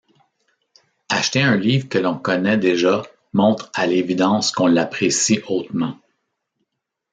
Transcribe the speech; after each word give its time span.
Acheter 1.09 1.43
un 1.43 1.57
livre 1.57 1.87
que 1.87 1.99
l’on 1.99 2.17
connaît 2.17 2.57
déjà 2.57 3.03
montre 3.33 3.69
à 3.75 3.85
l’évidence 3.85 4.51
qu’on 4.51 4.65
l’apprécie 4.65 5.41
hautement. 5.47 5.95